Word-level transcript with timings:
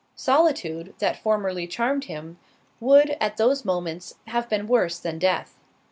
Solitude, 0.15 0.95
that 0.97 1.21
formerly 1.21 1.67
charmed 1.67 2.05
him, 2.05 2.39
would, 2.79 3.15
at 3.21 3.37
those 3.37 3.63
moments, 3.63 4.15
have 4.25 4.49
been 4.49 4.67
worse 4.67 4.97
than 4.97 5.19
death. 5.19 5.59